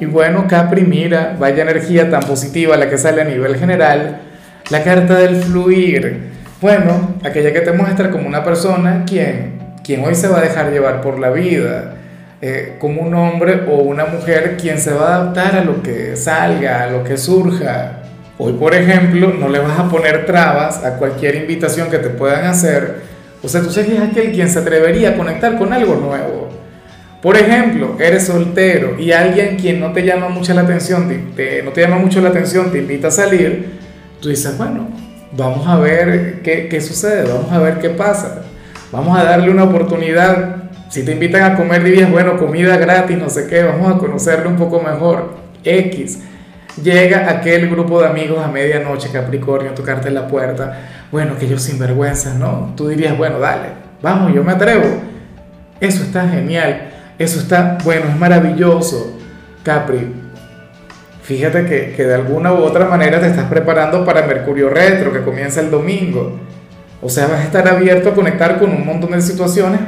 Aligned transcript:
Y 0.00 0.06
bueno, 0.06 0.46
Capri, 0.48 0.82
mira, 0.82 1.36
vaya 1.38 1.62
energía 1.62 2.08
tan 2.08 2.22
positiva 2.22 2.74
la 2.78 2.88
que 2.88 2.96
sale 2.96 3.20
a 3.20 3.24
nivel 3.24 3.56
general. 3.56 4.22
La 4.70 4.82
carta 4.82 5.16
del 5.16 5.36
fluir. 5.36 6.30
Bueno, 6.62 7.16
aquella 7.22 7.52
que 7.52 7.60
te 7.60 7.72
muestra 7.72 8.10
como 8.10 8.26
una 8.26 8.42
persona 8.42 9.04
quien, 9.06 9.58
quien 9.84 10.02
hoy 10.02 10.14
se 10.14 10.28
va 10.28 10.38
a 10.38 10.42
dejar 10.42 10.72
llevar 10.72 11.02
por 11.02 11.18
la 11.18 11.28
vida. 11.28 11.96
Eh, 12.40 12.76
como 12.78 13.02
un 13.02 13.12
hombre 13.12 13.64
o 13.68 13.76
una 13.76 14.06
mujer 14.06 14.56
quien 14.58 14.78
se 14.78 14.94
va 14.94 15.08
a 15.08 15.16
adaptar 15.16 15.56
a 15.56 15.64
lo 15.64 15.82
que 15.82 16.16
salga, 16.16 16.84
a 16.84 16.86
lo 16.90 17.04
que 17.04 17.18
surja. 17.18 18.00
Hoy, 18.38 18.54
por 18.54 18.74
ejemplo, 18.74 19.34
no 19.38 19.50
le 19.50 19.58
vas 19.58 19.78
a 19.78 19.90
poner 19.90 20.24
trabas 20.24 20.82
a 20.82 20.96
cualquier 20.96 21.34
invitación 21.34 21.90
que 21.90 21.98
te 21.98 22.08
puedan 22.08 22.46
hacer. 22.46 23.02
O 23.42 23.48
sea, 23.48 23.60
tú 23.60 23.70
serías 23.70 24.08
aquel 24.08 24.32
quien 24.32 24.48
se 24.48 24.60
atrevería 24.60 25.10
a 25.10 25.14
conectar 25.14 25.58
con 25.58 25.74
algo 25.74 25.96
nuevo. 25.96 26.59
Por 27.22 27.36
ejemplo, 27.36 27.96
eres 28.00 28.26
soltero 28.26 28.98
y 28.98 29.12
alguien 29.12 29.56
quien 29.56 29.78
no 29.78 29.92
te 29.92 30.02
llama 30.04 30.30
mucho 30.30 30.54
la 30.54 30.62
atención, 30.62 31.06
te, 31.36 31.62
no 31.62 31.70
te 31.70 31.82
llama 31.82 31.98
mucho 31.98 32.20
la 32.22 32.30
atención, 32.30 32.72
te 32.72 32.78
invita 32.78 33.08
a 33.08 33.10
salir, 33.10 33.78
tú 34.20 34.30
dices, 34.30 34.56
bueno, 34.56 34.88
vamos 35.32 35.66
a 35.66 35.78
ver 35.78 36.40
qué, 36.42 36.68
qué 36.68 36.80
sucede, 36.80 37.30
vamos 37.30 37.52
a 37.52 37.58
ver 37.58 37.78
qué 37.78 37.90
pasa, 37.90 38.44
vamos 38.90 39.18
a 39.18 39.24
darle 39.24 39.50
una 39.50 39.64
oportunidad. 39.64 40.56
Si 40.88 41.04
te 41.04 41.12
invitan 41.12 41.42
a 41.42 41.56
comer, 41.56 41.84
dirías, 41.84 42.10
bueno, 42.10 42.36
comida 42.38 42.76
gratis, 42.78 43.16
no 43.16 43.28
sé 43.28 43.46
qué, 43.46 43.62
vamos 43.62 43.94
a 43.94 43.98
conocerle 43.98 44.48
un 44.48 44.56
poco 44.56 44.80
mejor. 44.80 45.36
X. 45.62 46.20
Llega 46.82 47.30
aquel 47.30 47.68
grupo 47.68 48.00
de 48.00 48.08
amigos 48.08 48.42
a 48.42 48.48
medianoche, 48.48 49.10
Capricornio, 49.10 49.72
a 49.72 49.74
tocarte 49.74 50.10
la 50.10 50.26
puerta. 50.26 50.88
Bueno, 51.12 51.36
que 51.38 51.44
ellos 51.46 51.62
sinvergüenzas, 51.62 52.36
¿no? 52.36 52.72
Tú 52.76 52.88
dirías, 52.88 53.16
bueno, 53.16 53.38
dale, 53.38 53.68
vamos, 54.00 54.34
yo 54.34 54.42
me 54.42 54.52
atrevo. 54.52 54.86
Eso 55.80 56.02
está 56.02 56.28
genial. 56.28 56.89
Eso 57.20 57.38
está, 57.38 57.76
bueno, 57.84 58.06
es 58.08 58.16
maravilloso. 58.16 59.14
Capri, 59.62 60.10
fíjate 61.22 61.66
que, 61.66 61.92
que, 61.94 62.04
de 62.06 62.14
alguna 62.14 62.54
u 62.54 62.62
otra 62.62 62.86
manera 62.86 63.20
te 63.20 63.26
estás 63.26 63.44
preparando 63.44 64.06
para 64.06 64.26
Mercurio 64.26 64.70
Retro, 64.70 65.12
que 65.12 65.20
comienza 65.20 65.60
el 65.60 65.70
domingo. 65.70 66.40
O 67.02 67.10
sea, 67.10 67.26
vas 67.26 67.40
a 67.40 67.44
estar 67.44 67.68
abierto 67.68 68.08
a 68.08 68.14
conectar 68.14 68.58
con 68.58 68.70
un 68.70 68.86
montón 68.86 69.10
de 69.10 69.20
situaciones 69.20 69.80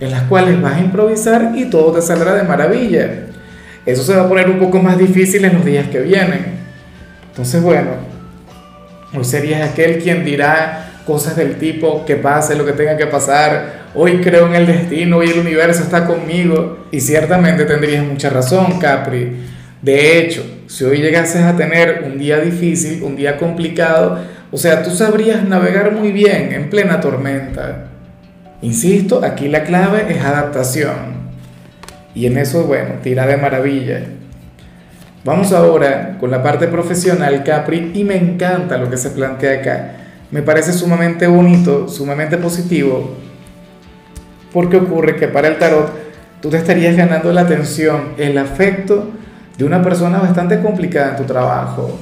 en 0.00 0.10
las 0.10 0.22
cuales 0.22 0.62
vas 0.62 0.76
a 0.76 0.80
improvisar 0.80 1.52
y 1.54 1.66
todo 1.66 1.92
te 1.92 2.00
saldrá 2.00 2.32
de 2.32 2.44
maravilla. 2.44 3.26
Eso 3.84 4.02
se 4.02 4.16
va 4.16 4.22
a 4.22 4.28
poner 4.28 4.48
un 4.48 4.58
poco 4.58 4.78
más 4.78 4.96
difícil 4.96 5.44
en 5.44 5.56
los 5.56 5.66
días 5.66 5.88
que 5.88 6.00
vienen. 6.00 6.54
Entonces, 7.28 7.62
bueno, 7.62 7.90
hoy 9.14 9.24
serías 9.24 9.70
aquel 9.70 9.98
quien 9.98 10.24
dirá 10.24 10.87
cosas 11.08 11.36
del 11.36 11.56
tipo 11.56 12.04
que 12.04 12.16
pase 12.16 12.54
lo 12.54 12.66
que 12.66 12.72
tenga 12.72 12.98
que 12.98 13.06
pasar, 13.06 13.88
hoy 13.94 14.20
creo 14.20 14.46
en 14.46 14.54
el 14.54 14.66
destino, 14.66 15.16
hoy 15.16 15.30
el 15.30 15.38
universo 15.38 15.82
está 15.82 16.04
conmigo. 16.04 16.86
Y 16.92 17.00
ciertamente 17.00 17.64
tendrías 17.64 18.04
mucha 18.04 18.28
razón, 18.28 18.78
Capri. 18.78 19.32
De 19.80 20.18
hecho, 20.18 20.44
si 20.66 20.84
hoy 20.84 20.98
llegases 20.98 21.42
a 21.44 21.56
tener 21.56 22.02
un 22.04 22.18
día 22.18 22.40
difícil, 22.40 23.02
un 23.02 23.16
día 23.16 23.38
complicado, 23.38 24.18
o 24.52 24.58
sea, 24.58 24.82
tú 24.82 24.90
sabrías 24.90 25.42
navegar 25.44 25.92
muy 25.92 26.12
bien 26.12 26.52
en 26.52 26.68
plena 26.68 27.00
tormenta. 27.00 27.86
Insisto, 28.60 29.24
aquí 29.24 29.48
la 29.48 29.64
clave 29.64 30.04
es 30.10 30.22
adaptación. 30.22 31.28
Y 32.14 32.26
en 32.26 32.36
eso, 32.36 32.64
bueno, 32.64 32.96
tira 33.02 33.26
de 33.26 33.38
maravilla. 33.38 34.02
Vamos 35.24 35.52
ahora 35.52 36.18
con 36.20 36.30
la 36.30 36.42
parte 36.42 36.66
profesional, 36.68 37.42
Capri, 37.44 37.92
y 37.94 38.04
me 38.04 38.16
encanta 38.16 38.76
lo 38.76 38.90
que 38.90 38.98
se 38.98 39.08
plantea 39.08 39.60
acá 39.60 39.94
me 40.30 40.42
parece 40.42 40.72
sumamente 40.72 41.26
bonito, 41.26 41.88
sumamente 41.88 42.36
positivo, 42.36 43.14
porque 44.52 44.76
ocurre 44.76 45.16
que 45.16 45.28
para 45.28 45.48
el 45.48 45.58
tarot 45.58 45.90
tú 46.40 46.50
te 46.50 46.58
estarías 46.58 46.96
ganando 46.96 47.32
la 47.32 47.42
atención, 47.42 48.14
el 48.18 48.36
afecto 48.38 49.08
de 49.56 49.64
una 49.64 49.82
persona 49.82 50.18
bastante 50.18 50.60
complicada 50.60 51.10
en 51.10 51.16
tu 51.16 51.24
trabajo, 51.24 51.98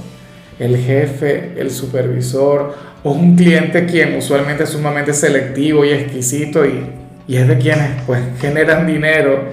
el 0.59 0.77
jefe, 0.77 1.55
el 1.57 1.71
supervisor 1.71 2.75
o 3.03 3.13
un 3.13 3.37
cliente 3.37 3.87
quien 3.87 4.17
usualmente 4.17 4.65
es 4.65 4.71
sumamente 4.71 5.13
selectivo 5.13 5.85
y 5.85 5.91
exquisito 5.91 6.67
y, 6.67 6.85
y 7.29 7.37
es 7.37 7.47
de 7.47 7.59
quienes 7.59 8.03
pues 8.07 8.21
generan 8.41 8.87
dinero. 8.87 9.45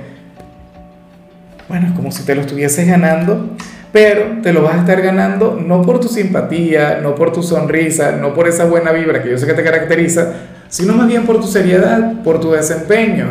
Bueno, 1.70 1.88
es 1.88 1.94
como 1.94 2.12
si 2.12 2.24
te 2.24 2.36
lo 2.36 2.42
estuvieses 2.42 2.88
ganando 2.88 3.56
pero 3.94 4.42
te 4.42 4.52
lo 4.52 4.64
vas 4.64 4.76
a 4.76 4.80
estar 4.80 5.02
ganando 5.04 5.56
no 5.64 5.84
por 5.84 6.00
tu 6.00 6.08
simpatía, 6.08 7.00
no 7.02 7.14
por 7.14 7.31
tu 7.31 7.44
sonrisa, 7.44 8.14
no 8.14 8.34
por 8.34 8.48
esa 8.48 8.66
buena 8.66 8.92
vibra 8.92 9.22
que 9.22 9.30
yo 9.30 9.38
sé 9.38 9.46
que 9.46 9.54
te 9.54 9.64
caracteriza, 9.64 10.34
sino 10.68 10.94
más 10.94 11.08
bien 11.08 11.28
por 11.28 11.40
tu 11.40 11.46
seriedad, 11.46 12.24
por 12.24 12.40
tu 12.40 12.52
desempeño. 12.52 13.28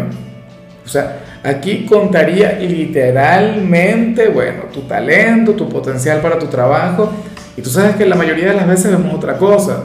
O 0.86 0.88
sea, 0.88 1.18
aquí 1.42 1.84
contaría 1.84 2.52
literalmente, 2.60 4.28
bueno, 4.28 4.66
tu 4.72 4.82
talento, 4.82 5.52
tu 5.54 5.68
potencial 5.68 6.20
para 6.20 6.38
tu 6.38 6.46
trabajo, 6.46 7.12
y 7.56 7.60
tú 7.62 7.68
sabes 7.68 7.96
que 7.96 8.06
la 8.06 8.14
mayoría 8.14 8.46
de 8.46 8.54
las 8.54 8.68
veces 8.68 8.92
vemos 8.92 9.12
otra 9.12 9.36
cosa. 9.38 9.82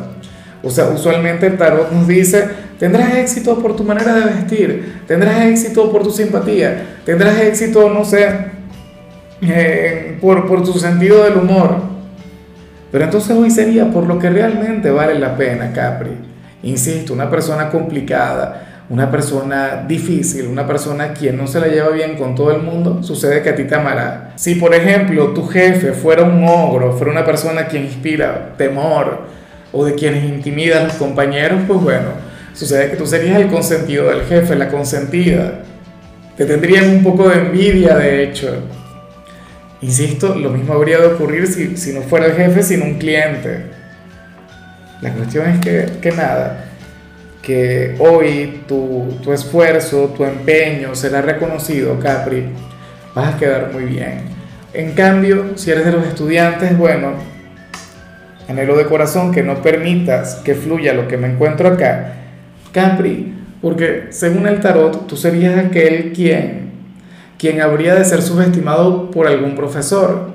O 0.61 0.69
sea, 0.69 0.89
usualmente 0.89 1.47
el 1.47 1.57
tarot 1.57 1.91
nos 1.91 2.07
dice, 2.07 2.47
tendrás 2.77 3.15
éxito 3.15 3.57
por 3.57 3.75
tu 3.75 3.83
manera 3.83 4.13
de 4.13 4.25
vestir, 4.25 5.01
tendrás 5.07 5.41
éxito 5.45 5.91
por 5.91 6.03
tu 6.03 6.11
simpatía, 6.11 6.99
tendrás 7.03 7.39
éxito, 7.39 7.89
no 7.89 8.05
sé, 8.05 8.56
eh, 9.41 10.17
por, 10.21 10.47
por 10.47 10.63
tu 10.63 10.73
sentido 10.73 11.23
del 11.23 11.37
humor. 11.37 11.75
Pero 12.91 13.03
entonces 13.03 13.35
hoy 13.35 13.51
sería 13.51 13.91
por 13.91 14.05
lo 14.05 14.17
que 14.17 14.29
realmente 14.29 14.89
vale 14.89 15.19
la 15.19 15.35
pena, 15.35 15.71
Capri. 15.73 16.11
Insisto, 16.63 17.13
una 17.13 17.29
persona 17.29 17.69
complicada, 17.69 18.83
una 18.89 19.11
persona 19.11 19.83
difícil, 19.87 20.47
una 20.47 20.65
persona 20.65 21.13
quien 21.13 21.37
no 21.37 21.45
se 21.45 21.59
la 21.59 21.67
lleva 21.67 21.89
bien 21.89 22.15
con 22.15 22.35
todo 22.35 22.51
el 22.51 22.61
mundo, 22.61 23.03
sucede 23.03 23.43
que 23.43 23.49
a 23.49 23.55
ti 23.55 23.65
te 23.65 23.75
amará. 23.75 24.31
Si 24.35 24.55
por 24.55 24.73
ejemplo 24.73 25.27
tu 25.33 25.45
jefe 25.45 25.91
fuera 25.91 26.23
un 26.23 26.43
ogro, 26.47 26.93
fuera 26.93 27.11
una 27.11 27.25
persona 27.25 27.67
quien 27.67 27.83
inspira 27.83 28.53
temor 28.57 29.23
o 29.73 29.83
de 29.83 29.93
quienes 29.93 30.23
intimida 30.23 30.79
a 30.79 30.83
los 30.85 30.93
compañeros, 30.93 31.61
pues 31.67 31.81
bueno, 31.81 32.09
sucede 32.53 32.89
que 32.89 32.95
tú 32.95 33.05
serías 33.05 33.41
el 33.41 33.49
consentido 33.49 34.07
del 34.07 34.21
jefe, 34.23 34.55
la 34.55 34.69
consentida. 34.69 35.59
Te 36.37 36.45
tendrían 36.45 36.89
un 36.89 37.03
poco 37.03 37.27
de 37.27 37.35
envidia, 37.35 37.95
de 37.97 38.23
hecho. 38.23 38.63
Insisto, 39.81 40.33
lo 40.33 40.49
mismo 40.49 40.73
habría 40.73 40.97
de 40.97 41.07
ocurrir 41.07 41.47
si, 41.47 41.77
si 41.77 41.93
no 41.93 42.01
fuera 42.01 42.25
el 42.25 42.33
jefe, 42.33 42.63
sino 42.63 42.85
un 42.85 42.95
cliente. 42.95 43.65
La 45.01 45.13
cuestión 45.13 45.47
es 45.49 45.59
que, 45.59 45.99
que 46.01 46.11
nada, 46.11 46.65
que 47.43 47.95
hoy 47.99 48.63
tu, 48.67 49.19
tu, 49.23 49.31
esfuerzo, 49.31 50.13
tu 50.17 50.25
empeño 50.25 50.95
será 50.95 51.21
reconocido, 51.21 51.99
Capri, 51.99 52.45
vas 53.13 53.35
a 53.35 53.38
quedar 53.38 53.71
muy 53.71 53.83
bien. 53.83 54.21
En 54.73 54.93
cambio, 54.93 55.51
si 55.55 55.69
eres 55.69 55.85
de 55.85 55.91
los 55.91 56.07
estudiantes, 56.07 56.75
bueno, 56.75 57.13
anhelo 58.47 58.75
de 58.75 58.85
corazón 58.85 59.31
que 59.31 59.44
no 59.44 59.61
permitas 59.61 60.35
que 60.44 60.55
fluya 60.55 60.94
lo 60.94 61.07
que 61.07 61.17
me 61.17 61.27
encuentro 61.27 61.67
acá, 61.67 62.13
Capri, 62.71 63.35
porque 63.61 64.07
según 64.09 64.47
el 64.47 64.59
tarot, 64.59 65.05
tú 65.05 65.15
serías 65.15 65.57
aquel 65.57 66.13
quien 66.13 66.66
quien 67.37 67.61
habría 67.61 67.95
de 67.95 68.05
ser 68.05 68.21
subestimado 68.21 69.11
por 69.11 69.27
algún 69.27 69.55
profesor. 69.55 70.31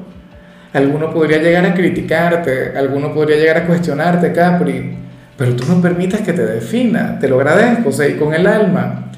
Alguno 0.73 1.13
podría 1.13 1.39
llegar 1.39 1.67
a 1.67 1.75
criticarte, 1.75 2.73
alguno 2.77 3.13
podría 3.13 3.37
llegar 3.37 3.59
a 3.59 3.67
cuestionarte, 3.67 4.33
Capri, 4.33 4.97
pero 5.37 5.55
tú 5.55 5.65
no 5.69 5.81
permitas 5.83 6.21
que 6.21 6.33
te 6.33 6.47
defina, 6.47 7.19
te 7.19 7.29
lo 7.29 7.37
agradezco, 7.37 7.91
o 7.91 7.93
sea, 7.93 8.09
y 8.09 8.15
con 8.15 8.33
el 8.33 8.47
alma. 8.47 9.11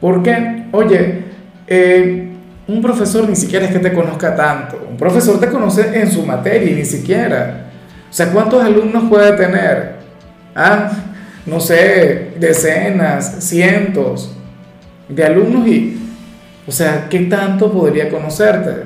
Porque, 0.00 0.64
oye, 0.72 1.22
eh, 1.66 2.28
un 2.66 2.82
profesor 2.82 3.28
ni 3.28 3.36
siquiera 3.36 3.66
es 3.66 3.72
que 3.72 3.78
te 3.78 3.92
conozca 3.92 4.34
tanto, 4.34 4.86
un 4.88 4.96
profesor 4.96 5.40
te 5.40 5.48
conoce 5.48 6.00
en 6.00 6.10
su 6.10 6.24
materia 6.24 6.70
y 6.70 6.74
ni 6.74 6.84
siquiera. 6.84 7.66
O 8.10 8.12
sea, 8.12 8.30
¿cuántos 8.32 8.62
alumnos 8.62 9.04
puede 9.08 9.32
tener? 9.32 9.94
Ah, 10.54 10.90
no 11.46 11.60
sé, 11.60 12.32
decenas, 12.38 13.36
cientos 13.40 14.36
de 15.08 15.24
alumnos 15.24 15.66
y 15.66 15.99
o 16.70 16.72
sea, 16.72 17.08
¿qué 17.10 17.22
tanto 17.22 17.72
podría 17.72 18.08
conocerte? 18.08 18.84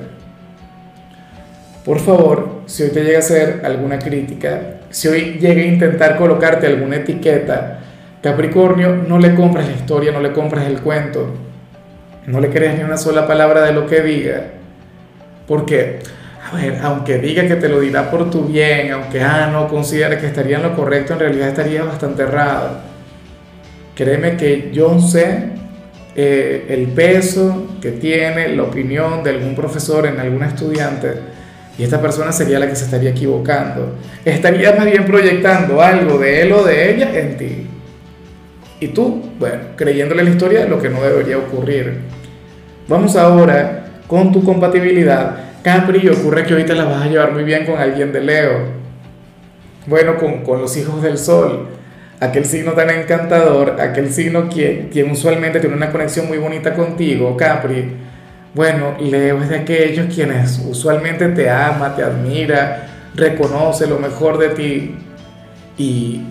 Por 1.84 1.98
favor, 1.98 2.62
si 2.64 2.82
hoy 2.82 2.88
te 2.88 3.04
llega 3.04 3.19
a 3.19 3.20
hacer 3.20 3.60
alguna 3.62 3.98
crítica, 3.98 4.78
si 4.88 5.06
hoy 5.06 5.36
llega 5.38 5.60
a 5.60 5.66
intentar 5.66 6.16
colocarte 6.16 6.66
alguna 6.66 6.96
etiqueta, 6.96 7.81
Capricornio, 8.22 9.04
no 9.06 9.19
le 9.19 9.34
compres 9.34 9.66
la 9.66 9.75
historia, 9.75 10.12
no 10.12 10.22
le 10.22 10.32
compres 10.32 10.64
el 10.64 10.81
cuento, 10.81 11.28
no 12.26 12.40
le 12.40 12.48
creas 12.48 12.78
ni 12.78 12.84
una 12.84 12.96
sola 12.96 13.26
palabra 13.26 13.60
de 13.60 13.75
lo 13.75 13.86
que 13.86 14.00
diga, 14.00 14.44
porque 15.46 15.98
a 16.50 16.56
ver, 16.56 16.78
aunque 16.82 17.19
diga 17.19 17.46
que 17.46 17.56
te 17.56 17.69
lo 17.69 17.81
dirá 17.81 18.10
por 18.10 18.31
tu 18.31 18.46
bien, 18.46 18.92
aunque, 18.92 19.20
ah, 19.20 19.50
no 19.52 19.69
considera 19.69 20.19
que 20.19 20.26
estaría 20.26 20.56
en 20.56 20.62
lo 20.62 20.75
correcto, 20.75 21.12
en 21.12 21.19
realidad 21.19 21.48
estaría 21.48 21.84
bastante 21.84 22.22
errado. 22.22 22.78
Créeme 23.94 24.38
que 24.38 24.70
yo 24.72 24.98
sé 25.02 25.53
eh, 26.16 26.66
el 26.69 26.88
peso 26.88 27.76
que 27.81 27.93
tiene 27.93 28.49
la 28.55 28.62
opinión 28.62 29.22
de 29.22 29.31
algún 29.31 29.55
profesor 29.55 30.06
en 30.06 30.20
algún 30.20 30.44
estudiante 30.44 31.34
y 31.76 31.82
esta 31.82 32.00
persona 32.00 32.31
sería 32.31 32.58
la 32.58 32.69
que 32.69 32.76
se 32.76 32.84
estaría 32.84 33.11
equivocando. 33.11 33.96
Estaría 34.25 34.75
más 34.75 34.87
bien 34.87 35.05
proyectando 35.05 35.82
algo 35.82 36.19
de 36.19 36.43
él 36.43 36.52
o 36.52 36.62
de 36.62 36.94
ella 36.94 37.19
en 37.19 37.37
ti. 37.37 37.66
Y 38.78 38.88
tú, 38.88 39.22
bueno, 39.38 39.56
creyéndole 39.76 40.22
la 40.22 40.31
historia, 40.31 40.66
lo 40.66 40.81
que 40.81 40.88
no 40.88 41.02
debería 41.02 41.38
ocurrir. 41.38 42.00
Vamos 42.87 43.17
ahora 43.17 43.87
con 44.06 44.32
tu 44.32 44.44
compatibilidad. 44.44 45.37
Capri, 45.62 46.08
ocurre 46.08 46.44
que 46.44 46.52
ahorita 46.52 46.75
la 46.75 46.84
vas 46.84 47.02
a 47.02 47.08
llevar 47.08 47.32
muy 47.32 47.43
bien 47.43 47.67
con 47.67 47.78
alguien 47.78 48.12
de 48.12 48.20
Leo. 48.20 48.84
Bueno, 49.87 50.17
con, 50.17 50.44
con 50.44 50.60
los 50.60 50.76
hijos 50.76 51.02
del 51.02 51.19
sol. 51.19 51.67
Aquel 52.24 52.44
signo 52.44 52.72
tan 52.72 52.90
encantador, 52.90 53.80
aquel 53.80 54.12
signo 54.12 54.48
quien 54.48 55.10
usualmente 55.10 55.60
tiene 55.60 55.76
una 55.76 55.90
conexión 55.90 56.26
muy 56.26 56.38
bonita 56.38 56.74
contigo, 56.74 57.36
Capri 57.36 57.92
bueno, 58.54 58.94
Leo 59.00 59.42
es 59.42 59.48
de 59.48 59.56
aquellos 59.56 60.14
quienes 60.14 60.60
usualmente 60.64 61.26
te 61.30 61.50
ama, 61.50 61.96
te 61.96 62.04
admira, 62.04 62.86
reconoce 63.16 63.88
lo 63.88 63.98
mejor 63.98 64.38
de 64.38 64.48
ti 64.50 64.94
y, 65.76 66.22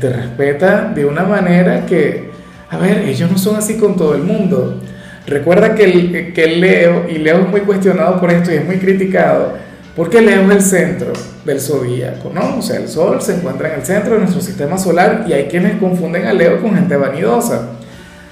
te 0.00 0.10
respeta 0.10 0.92
de 0.94 1.04
una 1.04 1.24
manera 1.24 1.86
que, 1.86 2.30
a 2.70 2.78
ver, 2.78 2.98
ellos 2.98 3.30
no 3.30 3.36
son 3.36 3.56
así 3.56 3.76
con 3.76 3.96
todo 3.96 4.14
el 4.14 4.22
mundo. 4.22 4.80
Recuerda 5.26 5.74
que, 5.74 6.32
que 6.32 6.46
Leo, 6.46 7.08
y 7.08 7.18
Leo 7.18 7.40
es 7.40 7.48
muy 7.48 7.62
cuestionado 7.62 8.20
por 8.20 8.30
esto 8.30 8.52
y 8.52 8.56
es 8.56 8.64
muy 8.64 8.76
criticado, 8.76 9.54
porque 9.96 10.20
Leo 10.20 10.42
es 10.42 10.50
el 10.50 10.62
centro 10.62 11.12
del 11.46 11.58
zodíaco, 11.58 12.30
¿no? 12.32 12.58
O 12.58 12.62
sea, 12.62 12.76
el 12.76 12.86
Sol 12.86 13.22
se 13.22 13.36
encuentra 13.36 13.72
en 13.72 13.80
el 13.80 13.86
centro 13.86 14.12
de 14.12 14.20
nuestro 14.20 14.42
sistema 14.42 14.76
solar 14.76 15.24
y 15.26 15.32
hay 15.32 15.46
quienes 15.46 15.80
confunden 15.80 16.26
a 16.26 16.34
Leo 16.34 16.60
con 16.60 16.74
gente 16.74 16.96
vanidosa. 16.96 17.70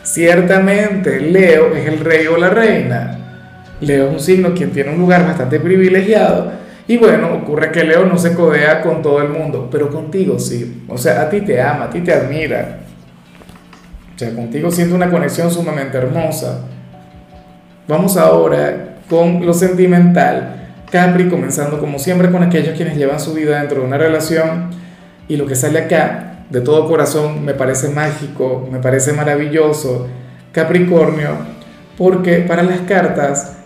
Ciertamente, 0.02 1.20
Leo 1.20 1.74
es 1.74 1.86
el 1.86 2.00
rey 2.00 2.26
o 2.26 2.36
la 2.36 2.50
reina, 2.50 3.18
Leo 3.80 4.08
es 4.08 4.12
un 4.12 4.20
signo 4.20 4.54
quien 4.54 4.72
tiene 4.72 4.92
un 4.92 4.98
lugar 4.98 5.24
bastante 5.24 5.58
privilegiado. 5.58 6.52
Y 6.86 6.98
bueno, 6.98 7.32
ocurre 7.32 7.72
que 7.72 7.82
Leo 7.82 8.04
no 8.04 8.18
se 8.18 8.34
codea 8.34 8.82
con 8.82 9.00
todo 9.00 9.22
el 9.22 9.30
mundo, 9.30 9.68
pero 9.72 9.88
contigo 9.88 10.38
sí. 10.38 10.84
O 10.86 10.98
sea, 10.98 11.22
a 11.22 11.30
ti 11.30 11.40
te 11.40 11.62
ama, 11.62 11.86
a 11.86 11.90
ti 11.90 12.02
te 12.02 12.12
admira. 12.12 12.80
O 14.14 14.18
sea, 14.18 14.34
contigo 14.34 14.70
siente 14.70 14.94
una 14.94 15.10
conexión 15.10 15.50
sumamente 15.50 15.96
hermosa. 15.96 16.60
Vamos 17.88 18.18
ahora 18.18 18.96
con 19.08 19.46
lo 19.46 19.54
sentimental. 19.54 20.63
Capri, 20.94 21.28
comenzando 21.28 21.80
como 21.80 21.98
siempre 21.98 22.30
con 22.30 22.44
aquellos 22.44 22.76
quienes 22.76 22.96
llevan 22.96 23.18
su 23.18 23.34
vida 23.34 23.58
dentro 23.58 23.80
de 23.80 23.86
una 23.88 23.98
relación. 23.98 24.70
Y 25.26 25.36
lo 25.36 25.44
que 25.44 25.56
sale 25.56 25.80
acá, 25.80 26.44
de 26.50 26.60
todo 26.60 26.86
corazón, 26.86 27.44
me 27.44 27.52
parece 27.52 27.88
mágico, 27.88 28.68
me 28.70 28.78
parece 28.78 29.12
maravilloso. 29.12 30.06
Capricornio, 30.52 31.30
porque 31.98 32.36
para 32.46 32.62
las 32.62 32.82
cartas 32.82 33.56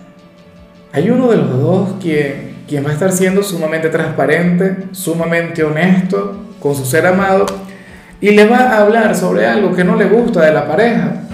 hay 0.91 1.11
uno 1.11 1.29
de 1.29 1.37
los 1.37 1.61
dos 1.61 1.89
quien, 2.01 2.63
quien 2.67 2.83
va 2.83 2.89
a 2.89 2.93
estar 2.95 3.13
siendo 3.13 3.43
sumamente 3.43 3.91
transparente, 3.91 4.85
sumamente 4.93 5.63
honesto 5.63 6.55
con 6.59 6.75
su 6.75 6.87
ser 6.87 7.07
amado 7.07 7.45
y 8.23 8.31
le 8.31 8.47
va 8.47 8.71
a 8.71 8.79
hablar 8.79 9.15
sobre 9.15 9.45
algo 9.45 9.77
que 9.77 9.85
no 9.85 9.97
le 9.97 10.07
gusta 10.07 10.47
de 10.47 10.55
la 10.55 10.67
pareja. 10.67 11.25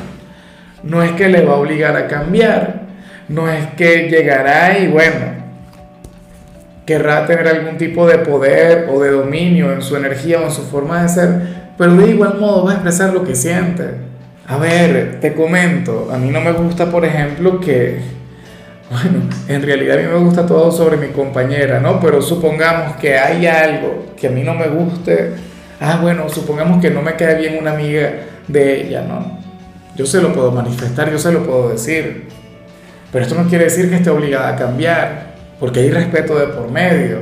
No 0.82 1.04
es 1.04 1.12
que 1.12 1.28
le 1.28 1.44
va 1.44 1.52
a 1.52 1.58
obligar 1.58 1.96
a 1.96 2.08
cambiar, 2.08 2.80
no 3.28 3.48
es 3.48 3.64
que 3.76 4.08
llegará 4.08 4.76
y 4.76 4.88
bueno, 4.88 5.33
querrá 6.86 7.26
tener 7.26 7.48
algún 7.48 7.78
tipo 7.78 8.06
de 8.06 8.18
poder 8.18 8.88
o 8.92 9.00
de 9.00 9.10
dominio 9.10 9.72
en 9.72 9.82
su 9.82 9.96
energía 9.96 10.40
o 10.40 10.44
en 10.44 10.50
su 10.50 10.62
forma 10.62 11.02
de 11.02 11.08
ser, 11.08 11.40
pero 11.78 11.94
de 11.94 12.10
igual 12.10 12.38
modo 12.38 12.64
va 12.64 12.72
a 12.72 12.74
expresar 12.74 13.12
lo 13.12 13.24
que 13.24 13.34
siente. 13.34 13.84
A 14.46 14.58
ver, 14.58 15.20
te 15.20 15.32
comento, 15.32 16.10
a 16.12 16.18
mí 16.18 16.30
no 16.30 16.40
me 16.40 16.52
gusta, 16.52 16.90
por 16.90 17.04
ejemplo, 17.04 17.58
que, 17.60 17.98
bueno, 18.90 19.30
en 19.48 19.62
realidad 19.62 19.98
a 19.98 20.02
mí 20.02 20.08
me 20.08 20.18
gusta 20.18 20.44
todo 20.44 20.70
sobre 20.70 20.98
mi 20.98 21.08
compañera, 21.08 21.80
¿no? 21.80 21.98
Pero 21.98 22.20
supongamos 22.20 22.96
que 22.96 23.18
hay 23.18 23.46
algo 23.46 24.06
que 24.16 24.26
a 24.26 24.30
mí 24.30 24.42
no 24.42 24.54
me 24.54 24.68
guste. 24.68 25.32
Ah, 25.80 25.98
bueno, 26.00 26.28
supongamos 26.28 26.82
que 26.82 26.90
no 26.90 27.00
me 27.00 27.14
cae 27.14 27.36
bien 27.36 27.56
una 27.58 27.72
amiga 27.72 28.12
de 28.46 28.82
ella, 28.82 29.02
¿no? 29.02 29.38
Yo 29.96 30.04
se 30.04 30.20
lo 30.20 30.32
puedo 30.32 30.52
manifestar, 30.52 31.10
yo 31.10 31.18
se 31.18 31.32
lo 31.32 31.44
puedo 31.44 31.70
decir. 31.70 32.28
Pero 33.10 33.24
esto 33.24 33.40
no 33.40 33.48
quiere 33.48 33.64
decir 33.64 33.88
que 33.88 33.96
esté 33.96 34.10
obligada 34.10 34.48
a 34.48 34.56
cambiar, 34.56 35.33
porque 35.64 35.80
hay 35.80 35.90
respeto 35.90 36.38
de 36.38 36.48
por 36.48 36.70
medio. 36.70 37.20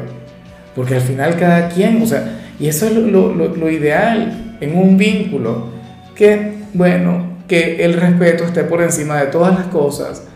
Porque 0.75 0.97
al 0.97 1.00
final 1.00 1.37
cada 1.37 1.69
quien, 1.69 2.03
o 2.03 2.06
sea, 2.06 2.41
y 2.59 2.67
eso 2.67 2.87
es 2.87 2.93
lo, 2.93 3.33
lo, 3.33 3.55
lo 3.55 3.71
ideal 3.71 4.56
en 4.61 4.77
un 4.77 4.97
vínculo, 4.97 5.69
que, 6.17 6.55
bueno, 6.75 7.37
que 7.47 7.85
el 7.85 7.94
respeto 7.94 8.43
esté 8.43 8.65
por 8.65 8.83
encima 8.83 9.21
de 9.21 9.27
todas 9.27 9.55
las 9.56 9.69
cosas 9.69 10.27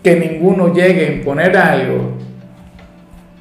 que 0.00 0.14
ninguno 0.14 0.72
llegue 0.72 1.06
a 1.06 1.12
imponer 1.14 1.56
algo. 1.56 2.16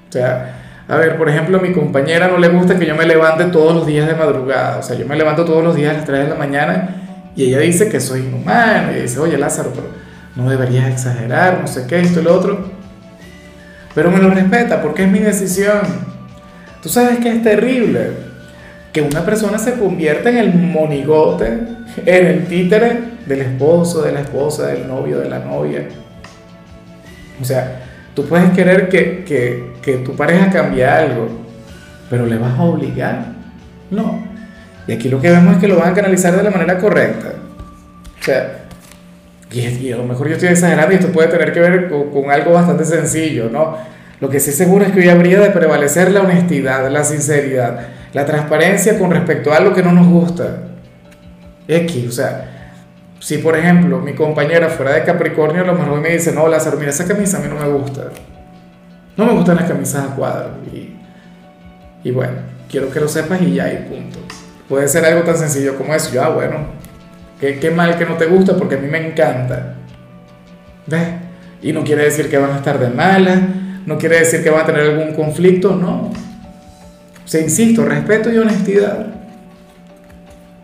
O 0.10 0.12
sea, 0.12 0.56
a 0.88 0.98
ver, 0.98 1.18
por 1.19 1.30
ejemplo, 1.30 1.60
a 1.60 1.62
mi 1.62 1.72
compañera 1.72 2.27
no 2.27 2.39
le 2.39 2.48
gusta 2.48 2.80
que 2.80 2.88
yo 2.88 2.95
me 2.95 3.06
levante 3.06 3.44
todos 3.45 3.75
los 3.75 3.86
días 3.86 4.07
de 4.07 4.16
madrugada. 4.16 4.80
O 4.80 4.81
sea, 4.81 4.98
yo 4.98 5.06
me 5.06 5.16
levanto 5.16 5.45
todos 5.45 5.63
los 5.63 5.75
días 5.75 5.94
a 5.94 5.98
las 5.98 6.06
3 6.06 6.24
de 6.24 6.30
la 6.30 6.36
mañana 6.36 7.30
y 7.36 7.44
ella 7.44 7.60
dice 7.60 7.89
que 7.89 8.00
soy 8.00 8.22
inhumano. 8.22 8.92
Y 8.92 9.01
dice, 9.01 9.19
oye 9.19 9.38
Lázaro, 9.38 9.69
pero 9.69 9.86
no 10.36 10.50
deberías 10.50 10.89
exagerar, 10.89 11.60
no 11.62 11.68
sé 11.68 11.86
qué, 11.86 12.00
esto 12.00 12.22
y 12.22 12.24
lo 12.24 12.33
otro. 12.33 12.75
Pero 13.95 14.12
me 14.12 14.19
lo 14.19 14.30
respeta 14.30 14.81
porque 14.81 15.06
es 15.06 15.12
mi 15.12 15.19
decisión. 15.19 15.80
Tú 16.83 16.89
sabes 16.89 17.18
que 17.19 17.30
es 17.30 17.42
terrible 17.42 18.12
que 18.92 19.01
una 19.01 19.25
persona 19.25 19.57
se 19.57 19.74
convierta 19.74 20.30
en 20.30 20.38
el 20.38 20.53
monigote, 20.53 21.47
en 22.06 22.25
el 22.27 22.45
títere 22.45 23.00
del 23.25 23.42
esposo, 23.42 24.01
de 24.01 24.12
la 24.12 24.19
esposa, 24.19 24.68
del 24.68 24.88
novio, 24.88 25.19
de 25.19 25.30
la 25.30 25.39
novia. 25.39 25.88
O 27.42 27.45
sea, 27.45 27.81
tú 28.13 28.25
puedes 28.25 28.51
querer 28.51 28.89
que, 28.89 29.24
que, 29.24 29.74
que 29.81 29.98
tu 29.98 30.15
pareja 30.15 30.50
cambie 30.50 30.86
algo, 30.86 31.27
pero 32.09 32.25
le 32.25 32.38
vas 32.38 32.57
a 32.59 32.63
obligar. 32.63 33.25
No. 33.89 34.24
Y 34.88 34.91
aquí 34.91 35.09
lo 35.09 35.19
que 35.19 35.31
vemos 35.31 35.56
es 35.56 35.59
que 35.59 35.68
lo 35.68 35.77
van 35.77 35.91
a 35.91 35.95
canalizar 35.95 36.36
de 36.36 36.44
la 36.44 36.51
manera 36.51 36.77
correcta. 36.77 37.33
O 38.19 38.24
sea, 38.24 38.64
y, 39.62 39.92
a 39.92 39.98
lo 39.98 40.04
mejor 40.04 40.28
yo 40.28 40.34
estoy 40.34 40.50
exagerando 40.50 40.94
y 40.94 40.96
esto 40.98 41.12
puede 41.12 41.30
tener 41.30 41.54
que 41.54 41.60
ver 41.60 41.90
con, 41.90 42.10
con, 42.12 42.31
algo 42.31 42.52
bastante 42.52 42.86
sencillo, 42.86 43.50
¿no? 43.50 43.78
Lo 44.19 44.30
que 44.30 44.40
sí 44.40 44.52
seguro 44.52 44.86
es 44.86 44.92
que 44.92 45.00
hoy 45.00 45.10
habría 45.10 45.40
de 45.40 45.50
prevalecer 45.50 46.12
la 46.12 46.22
honestidad, 46.22 46.90
la 46.90 47.04
sinceridad, 47.04 47.88
la 48.13 48.25
transparencia 48.25 48.98
con 48.98 49.12
respecto 49.12 49.51
a 49.51 49.58
algo 49.58 49.74
que 49.74 49.84
no 49.84 49.91
nos 49.91 50.08
gusta. 50.08 50.63
X, 51.68 52.08
o 52.08 52.12
sea, 52.12 52.56
si, 53.20 53.39
por 53.39 53.58
ejemplo, 53.58 54.00
mi 54.00 54.13
compañera 54.13 54.70
fuera 54.70 54.94
de 54.94 55.03
Capricornio, 55.03 55.63
a 55.63 55.65
lo 55.65 55.74
mejor 55.74 56.00
me 56.00 56.10
dice, 56.10 56.32
no, 56.32 56.48
Lázaro, 56.48 56.77
mira, 56.77 56.91
esa 56.91 57.08
camisa 57.08 57.38
a 57.38 57.41
mí 57.41 57.48
no 57.50 57.60
me 57.60 57.68
gusta. 57.68 58.10
No 59.18 59.25
me 59.25 59.32
gustan 59.34 59.56
las 59.56 59.65
camisas 59.65 60.12
a 60.12 60.15
cuadros. 60.15 60.51
Y, 60.72 60.96
y 62.03 62.12
bueno, 62.12 62.34
quiero 62.70 62.89
que 62.91 63.00
lo 63.00 63.08
sepas 63.08 63.41
y 63.41 63.56
ya, 63.56 63.72
y 63.74 63.77
punto. 63.89 64.20
Puede 64.70 64.88
ser 64.88 65.06
algo 65.06 65.24
tan 65.24 65.38
sencillo 65.38 65.75
como 65.75 65.94
eso. 65.96 66.13
Ya, 66.13 66.25
ah, 66.25 66.29
bueno, 66.29 66.58
qué, 67.39 67.72
mal 67.72 67.98
que 67.98 68.06
no 68.06 68.15
te 68.15 68.25
gusta 68.25 68.56
porque 68.56 68.75
a 68.75 68.77
mí 68.77 68.88
me 68.88 69.10
encanta. 69.10 69.75
¿Ves? 70.88 71.08
Y 71.62 71.74
no 71.74 71.84
quiere 71.84 72.04
decir 72.04 72.30
que 72.30 72.38
van 72.38 72.51
a 72.51 72.58
estar 72.58 72.80
de 72.80 72.89
mala, 72.89 73.42
no 73.86 73.98
quiere 73.98 74.20
decir 74.20 74.44
que 74.44 74.50
van 74.50 74.62
a 74.62 74.65
tener 74.65 74.82
algún 74.82 75.13
conflicto, 75.13 75.75
no. 75.75 76.12
O 77.24 77.27
sea, 77.27 77.42
insisto, 77.42 77.86
respeto 77.86 78.32
y 78.32 78.38
honestidad. 78.38 79.08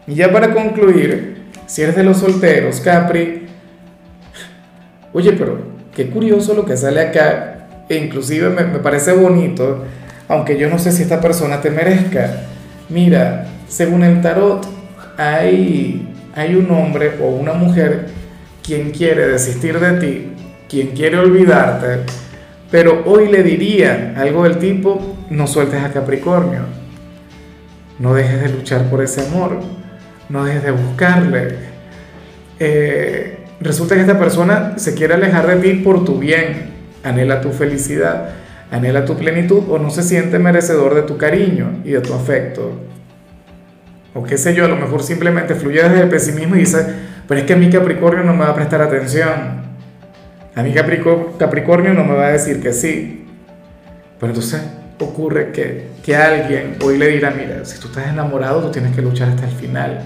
Y 0.08 0.16
ya 0.16 0.32
para 0.32 0.54
concluir, 0.54 1.44
si 1.66 1.82
eres 1.82 1.96
de 1.96 2.04
los 2.04 2.18
solteros, 2.18 2.82
Capri, 2.82 3.48
oye, 5.14 5.34
pero 5.34 5.60
qué 5.96 6.10
curioso 6.10 6.54
lo 6.54 6.66
que 6.66 6.78
sale 6.78 7.02
acá, 7.02 7.68
e 7.90 7.96
inclusive 7.96 8.50
me 8.50 8.80
parece 8.80 9.14
bonito, 9.14 9.84
aunque 10.28 10.58
yo 10.58 10.70
no 10.70 10.80
sé 10.80 10.92
si 10.92 11.04
esta 11.04 11.20
persona 11.20 11.62
te 11.62 11.70
merezca. 11.70 12.44
Mira, 12.90 13.48
según 13.68 14.04
el 14.04 14.22
tarot, 14.22 14.66
hay, 15.18 16.11
hay 16.36 16.56
un 16.56 16.70
hombre 16.72 17.18
o 17.22 17.28
una 17.28 17.54
mujer 17.54 18.08
quien 18.64 18.92
quiere 18.92 19.28
desistir 19.28 19.80
de 19.80 19.94
ti, 20.00 20.34
quien 20.70 20.90
quiere 20.90 21.18
olvidarte, 21.18 22.04
pero 22.70 23.04
hoy 23.06 23.30
le 23.30 23.44
diría 23.44 24.14
algo 24.16 24.44
del 24.44 24.58
tipo, 24.58 25.18
no 25.30 25.48
sueltes 25.48 25.84
a 25.84 25.92
Capricornio, 25.92 26.62
no 28.00 28.14
dejes 28.14 28.42
de 28.42 28.50
luchar 28.50 28.90
por 28.90 29.02
ese 29.02 29.22
amor 29.26 29.60
no 30.32 30.46
dejes 30.46 30.64
de 30.64 30.72
buscarle. 30.72 31.56
Eh, 32.60 33.38
resulta 33.60 33.96
que 33.96 34.02
esta 34.02 34.18
persona 34.18 34.78
se 34.78 34.96
quiere 34.96 35.14
alejar 35.14 35.48
de 35.48 35.56
ti 35.58 35.80
por 35.80 36.06
tu 36.06 36.18
bien, 36.18 36.72
anhela 37.04 37.42
tu 37.42 37.52
felicidad, 37.52 38.30
anhela 38.72 39.06
tu 39.06 39.18
plenitud 39.18 39.64
o 39.70 39.78
no 39.78 39.90
se 39.90 40.04
siente 40.04 40.40
merecedor 40.40 40.96
de 40.96 41.04
tu 41.04 41.18
cariño 41.18 41.82
y 41.84 41.92
de 41.92 42.02
tu 42.02 42.14
afecto. 42.14 42.72
O 44.14 44.24
qué 44.24 44.38
sé 44.38 44.54
yo, 44.54 44.66
a 44.66 44.68
lo 44.68 44.76
mejor 44.76 45.04
simplemente 45.04 45.56
fluye 45.56 45.82
desde 45.82 46.02
el 46.02 46.10
pesimismo 46.10 46.56
y 46.56 46.60
dice, 46.60 46.86
pero 47.28 47.40
es 47.40 47.46
que 47.46 47.54
a 47.54 47.56
mi 47.58 47.70
Capricornio 47.70 48.24
no 48.24 48.34
me 48.34 48.40
va 48.40 48.50
a 48.50 48.56
prestar 48.56 48.82
atención. 48.82 49.62
A 50.54 50.64
mi 50.64 50.74
Capricornio 50.74 51.94
no 51.94 52.04
me 52.04 52.14
va 52.14 52.28
a 52.28 52.32
decir 52.32 52.62
que 52.62 52.74
sí. 52.74 53.26
Pero 54.20 54.34
entonces 54.34 54.62
ocurre 55.00 55.52
que, 55.52 55.88
que 56.04 56.16
alguien 56.16 56.76
hoy 56.84 56.98
le 56.98 57.08
dirá, 57.08 57.32
mira, 57.32 57.64
si 57.64 57.80
tú 57.80 57.88
estás 57.88 58.08
enamorado, 58.08 58.62
tú 58.62 58.72
tienes 58.72 58.94
que 58.94 59.02
luchar 59.02 59.30
hasta 59.30 59.46
el 59.46 59.56
final. 59.56 60.02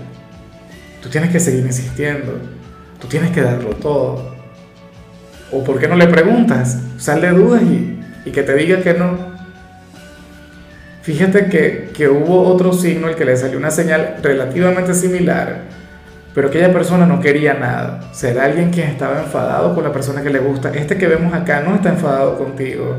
Tú 1.02 1.10
tienes 1.10 1.32
que 1.32 1.40
seguir 1.40 1.66
insistiendo. 1.66 2.40
Tú 3.00 3.08
tienes 3.08 3.32
que 3.32 3.42
darlo 3.42 3.72
todo. 3.72 4.36
¿O 5.52 5.64
por 5.64 5.80
qué 5.80 5.88
no 5.88 5.96
le 5.96 6.08
preguntas? 6.08 6.80
Sal 6.98 7.22
de 7.22 7.30
dudas 7.30 7.64
y 7.64 8.32
que 8.32 8.44
te 8.44 8.54
diga 8.56 8.82
que 8.82 8.94
no. 8.94 9.25
Fíjate 11.06 11.50
que, 11.50 11.92
que, 11.94 12.10
hubo 12.10 12.42
otro 12.48 12.74
signo, 12.74 13.08
el 13.08 13.16
que 13.16 13.26
le 13.26 13.38
salió 13.38 13.60
una 13.60 13.70
señal 13.70 14.16
relativamente 14.24 14.96
similar, 14.96 15.60
pero 16.34 16.48
aquella 16.48 16.74
persona 16.74 17.06
no 17.06 17.22
quería 17.22 17.54
nada. 17.54 18.10
Será 18.12 18.46
alguien 18.46 18.72
quien 18.72 18.88
estaba 18.88 19.22
enfadado 19.22 19.76
con 19.76 19.84
la 19.84 19.94
persona 19.94 20.24
que 20.24 20.32
le 20.32 20.40
gusta. 20.40 20.72
Este 20.74 20.98
que 20.98 21.06
vemos 21.08 21.32
acá 21.36 21.62
no 21.62 21.76
está 21.76 21.90
enfadado 21.90 22.40
contigo. 22.40 22.98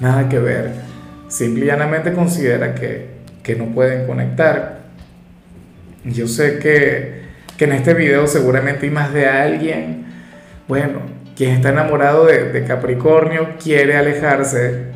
Nada 0.00 0.28
que 0.28 0.40
ver. 0.40 0.72
Simple 1.28 1.66
y 1.66 1.68
llanamente 1.68 2.12
considera 2.12 2.74
que, 2.74 3.10
que 3.44 3.54
no 3.54 3.66
pueden 3.66 4.08
conectar. 4.08 4.80
Yo 6.02 6.26
sé 6.26 6.58
que, 6.58 7.26
que 7.56 7.64
en 7.66 7.72
este 7.74 7.94
video 7.94 8.26
seguramente 8.26 8.86
hay 8.86 8.92
más 8.92 9.12
de 9.12 9.28
alguien, 9.28 10.06
bueno, 10.66 11.02
quien 11.36 11.52
está 11.52 11.68
enamorado 11.68 12.26
de, 12.26 12.50
de 12.50 12.64
Capricornio 12.64 13.50
quiere 13.62 13.96
alejarse, 13.96 14.86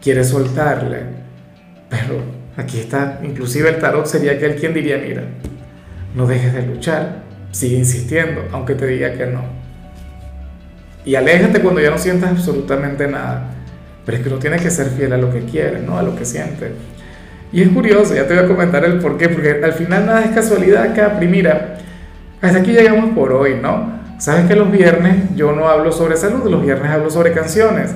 quiere 0.00 0.22
soltarle 0.22 1.21
pero 1.92 2.22
aquí 2.56 2.80
está, 2.80 3.20
inclusive 3.22 3.68
el 3.68 3.78
tarot 3.78 4.06
sería 4.06 4.32
aquel 4.32 4.54
quien 4.54 4.72
diría, 4.72 4.96
mira, 4.96 5.24
no 6.14 6.26
dejes 6.26 6.54
de 6.54 6.62
luchar, 6.62 7.24
sigue 7.50 7.76
insistiendo, 7.76 8.48
aunque 8.50 8.74
te 8.74 8.86
diga 8.86 9.12
que 9.12 9.26
no. 9.26 9.42
Y 11.04 11.16
aléjate 11.16 11.60
cuando 11.60 11.82
ya 11.82 11.90
no 11.90 11.98
sientas 11.98 12.30
absolutamente 12.30 13.06
nada. 13.06 13.50
Pero 14.06 14.16
es 14.16 14.22
que 14.22 14.30
uno 14.30 14.38
tiene 14.38 14.56
que 14.56 14.70
ser 14.70 14.86
fiel 14.86 15.12
a 15.12 15.18
lo 15.18 15.30
que 15.30 15.40
quiere, 15.40 15.80
¿no? 15.80 15.98
A 15.98 16.02
lo 16.02 16.16
que 16.16 16.24
siente. 16.24 16.72
Y 17.52 17.60
es 17.60 17.68
curioso, 17.68 18.14
ya 18.14 18.26
te 18.26 18.34
voy 18.34 18.44
a 18.44 18.48
comentar 18.48 18.84
el 18.86 18.98
por 18.98 19.18
qué, 19.18 19.28
porque 19.28 19.60
al 19.62 19.74
final 19.74 20.06
nada 20.06 20.24
es 20.24 20.30
casualidad, 20.30 20.94
Capri. 20.96 21.28
Mira, 21.28 21.76
hasta 22.40 22.60
aquí 22.60 22.72
llegamos 22.72 23.10
por 23.14 23.32
hoy, 23.32 23.56
¿no? 23.60 24.00
Sabes 24.18 24.46
que 24.46 24.56
los 24.56 24.72
viernes 24.72 25.16
yo 25.36 25.52
no 25.52 25.68
hablo 25.68 25.92
sobre 25.92 26.16
salud, 26.16 26.50
los 26.50 26.62
viernes 26.62 26.90
hablo 26.90 27.10
sobre 27.10 27.32
canciones. 27.32 27.94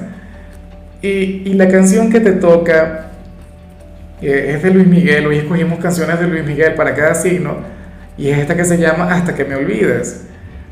Y 1.00 1.54
la 1.54 1.68
canción 1.68 2.10
que 2.10 2.20
te 2.20 2.32
toca 2.32 3.06
es 4.20 4.62
de 4.62 4.70
Luis 4.70 4.86
Miguel, 4.86 5.26
hoy 5.26 5.38
escogimos 5.38 5.78
canciones 5.78 6.18
de 6.18 6.26
Luis 6.26 6.44
Miguel 6.44 6.74
para 6.74 6.94
cada 6.94 7.14
signo, 7.14 7.56
y 8.16 8.30
es 8.30 8.38
esta 8.38 8.56
que 8.56 8.64
se 8.64 8.78
llama 8.78 9.12
Hasta 9.12 9.34
que 9.34 9.44
me 9.44 9.56
olvides. 9.56 10.24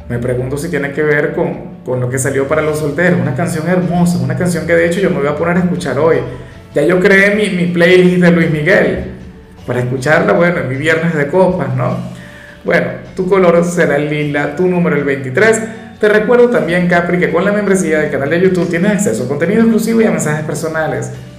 Me 0.08 0.18
pregunto 0.18 0.56
si 0.56 0.68
tiene 0.68 0.92
que 0.92 1.02
ver 1.02 1.34
con, 1.34 1.78
con 1.84 2.00
lo 2.00 2.08
que 2.08 2.18
salió 2.18 2.48
para 2.48 2.62
los 2.62 2.78
solteros, 2.78 3.20
una 3.20 3.34
canción 3.34 3.68
hermosa, 3.68 4.18
una 4.18 4.36
canción 4.36 4.66
que 4.66 4.74
de 4.74 4.86
hecho 4.86 5.00
yo 5.00 5.10
me 5.10 5.18
voy 5.18 5.28
a 5.28 5.36
poner 5.36 5.56
a 5.56 5.60
escuchar 5.60 5.98
hoy. 5.98 6.18
Ya 6.74 6.82
yo 6.82 7.00
creé 7.00 7.34
mi, 7.34 7.50
mi 7.56 7.72
playlist 7.72 8.22
de 8.22 8.30
Luis 8.30 8.50
Miguel, 8.50 9.12
para 9.66 9.80
escucharla, 9.80 10.32
bueno, 10.32 10.60
en 10.60 10.68
mi 10.68 10.76
viernes 10.76 11.14
de 11.14 11.26
copas, 11.28 11.74
¿no? 11.76 11.96
Bueno, 12.64 12.86
tu 13.14 13.28
color 13.28 13.62
será 13.64 13.96
el 13.96 14.08
lila, 14.08 14.56
tu 14.56 14.66
número 14.66 14.96
el 14.96 15.04
23. 15.04 15.60
Te 16.00 16.08
recuerdo 16.08 16.48
también, 16.48 16.88
Capri, 16.88 17.18
que 17.18 17.30
con 17.30 17.44
la 17.44 17.52
membresía 17.52 18.00
del 18.00 18.10
canal 18.10 18.30
de 18.30 18.40
YouTube 18.40 18.68
tienes 18.68 18.92
acceso 18.92 19.24
a 19.24 19.28
contenido 19.28 19.60
exclusivo 19.60 20.00
y 20.00 20.04
a 20.04 20.10
mensajes 20.10 20.44
personales. 20.44 21.12